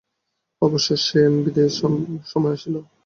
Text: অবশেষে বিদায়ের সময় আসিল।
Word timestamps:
অবশেষে 0.61 1.21
বিদায়ের 1.43 1.73
সময় 2.31 2.53
আসিল। 2.55 2.75